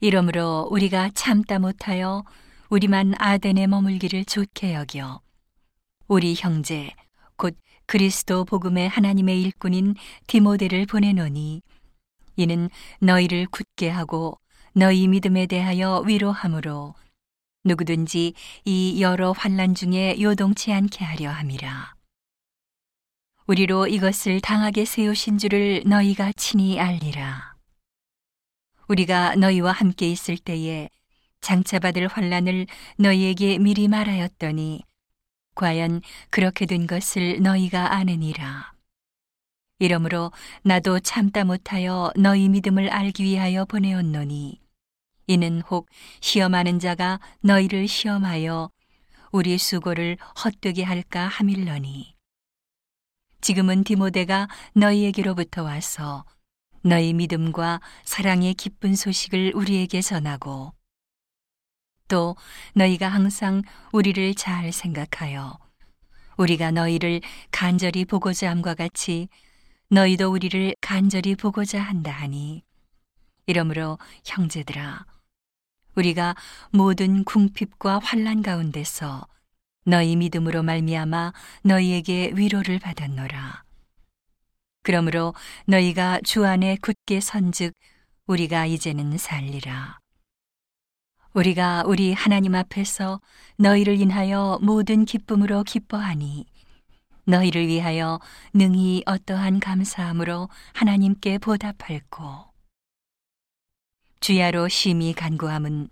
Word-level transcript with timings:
이러므로 0.00 0.68
우리가 0.70 1.10
참다 1.14 1.58
못하여 1.58 2.24
우리만 2.68 3.14
아덴에 3.18 3.66
머물기를 3.66 4.24
좋게 4.24 4.74
여겨 4.74 5.20
우리 6.08 6.34
형제 6.36 6.94
곧 7.36 7.56
그리스도 7.86 8.44
복음의 8.44 8.88
하나님의 8.88 9.40
일꾼인 9.42 9.94
디모데를 10.26 10.86
보내노니 10.86 11.62
이는 12.36 12.68
너희를 13.00 13.46
굳게 13.46 13.88
하고 13.88 14.38
너희 14.74 15.08
믿음에 15.08 15.46
대하여 15.46 16.02
위로함으로 16.06 16.94
누구든지 17.64 18.34
이 18.64 19.02
여러 19.02 19.32
환란 19.32 19.74
중에 19.74 20.20
요동치 20.20 20.72
않게 20.72 21.04
하려 21.04 21.30
함이라. 21.30 21.94
우리로 23.46 23.86
이것을 23.86 24.40
당하게 24.40 24.84
세우신 24.84 25.38
줄을 25.38 25.82
너희가 25.86 26.32
친히 26.36 26.78
알리라. 26.78 27.55
우리가 28.88 29.36
너희와 29.36 29.72
함께 29.72 30.08
있을 30.08 30.38
때에 30.38 30.88
장차 31.40 31.78
받을 31.78 32.06
환란을 32.06 32.66
너희에게 32.98 33.58
미리 33.58 33.88
말하였더니 33.88 34.82
과연 35.54 36.02
그렇게 36.30 36.66
된 36.66 36.86
것을 36.86 37.40
너희가 37.40 37.94
아느니라. 37.94 38.72
이러므로 39.78 40.32
나도 40.62 41.00
참다 41.00 41.44
못하여 41.44 42.10
너희 42.16 42.48
믿음을 42.48 42.88
알기 42.88 43.24
위하여 43.24 43.64
보내었노니 43.66 44.58
이는 45.26 45.60
혹 45.62 45.88
시험하는 46.20 46.78
자가 46.78 47.20
너희를 47.40 47.86
시험하여 47.86 48.70
우리 49.32 49.58
수고를 49.58 50.16
헛되게 50.42 50.82
할까 50.82 51.26
함일러니 51.26 52.14
지금은 53.42 53.84
디모데가 53.84 54.48
너희에게로부터 54.74 55.62
와서 55.62 56.24
너희 56.86 57.12
믿음과 57.14 57.80
사랑의 58.04 58.54
기쁜 58.54 58.94
소식을 58.94 59.50
우리에게 59.56 60.00
전하고 60.00 60.72
또 62.06 62.36
너희가 62.74 63.08
항상 63.08 63.62
우리를 63.90 64.36
잘 64.36 64.70
생각하여 64.70 65.58
우리가 66.36 66.70
너희를 66.70 67.22
간절히 67.50 68.04
보고자 68.04 68.50
함과 68.50 68.74
같이 68.74 69.28
너희도 69.88 70.30
우리를 70.30 70.76
간절히 70.80 71.34
보고자 71.34 71.82
한다 71.82 72.12
하니 72.12 72.62
이러므로 73.46 73.98
형제들아 74.24 75.06
우리가 75.96 76.36
모든 76.70 77.24
궁핍과 77.24 77.98
환란 77.98 78.42
가운데서 78.42 79.26
너희 79.84 80.14
믿음으로 80.14 80.62
말미암아 80.62 81.32
너희에게 81.64 82.30
위로를 82.36 82.78
받았노라 82.78 83.65
그러므로 84.86 85.34
너희가 85.64 86.20
주 86.22 86.46
안에 86.46 86.76
굳게 86.80 87.18
선즉 87.18 87.74
우리가 88.28 88.66
이제는 88.66 89.18
살리라. 89.18 89.98
우리가 91.32 91.82
우리 91.86 92.12
하나님 92.12 92.54
앞에서 92.54 93.20
너희를 93.56 94.00
인하여 94.00 94.60
모든 94.62 95.04
기쁨으로 95.04 95.64
기뻐하니 95.64 96.46
너희를 97.24 97.66
위하여 97.66 98.20
능히 98.54 99.02
어떠한 99.06 99.58
감사함으로 99.58 100.48
하나님께 100.74 101.38
보답할고 101.38 102.44
주야로 104.20 104.68
심히 104.68 105.12
간구함은 105.14 105.88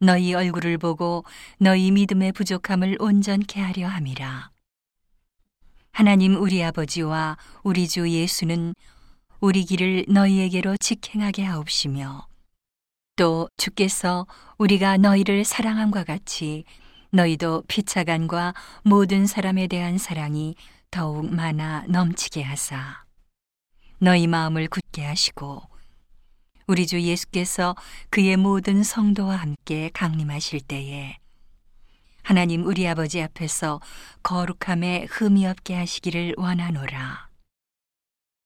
너희 0.00 0.34
얼굴을 0.34 0.76
보고 0.76 1.24
너희 1.58 1.90
믿음의 1.90 2.32
부족함을 2.32 2.98
온전케 3.00 3.62
하려 3.62 3.88
함이라 3.88 4.55
하나님 5.96 6.36
우리 6.36 6.62
아버지와 6.62 7.38
우리 7.62 7.88
주 7.88 8.10
예수는 8.10 8.74
우리 9.40 9.64
길을 9.64 10.04
너희에게로 10.10 10.76
직행하게 10.76 11.42
하옵시며 11.42 12.26
또 13.16 13.48
주께서 13.56 14.26
우리가 14.58 14.98
너희를 14.98 15.46
사랑함과 15.46 16.04
같이 16.04 16.64
너희도 17.12 17.62
피차간과 17.66 18.52
모든 18.82 19.26
사람에 19.26 19.68
대한 19.68 19.96
사랑이 19.96 20.54
더욱 20.90 21.34
많아 21.34 21.86
넘치게 21.88 22.42
하사 22.42 23.06
너희 23.98 24.26
마음을 24.26 24.68
굳게 24.68 25.02
하시고 25.02 25.62
우리 26.66 26.86
주 26.86 27.00
예수께서 27.00 27.74
그의 28.10 28.36
모든 28.36 28.82
성도와 28.82 29.36
함께 29.36 29.88
강림하실 29.94 30.60
때에 30.60 31.16
하나님 32.26 32.66
우리 32.66 32.88
아버지 32.88 33.22
앞에서 33.22 33.80
거룩함에 34.24 35.06
흠이 35.08 35.46
없게 35.46 35.76
하시기를 35.76 36.34
원하노라. 36.36 37.25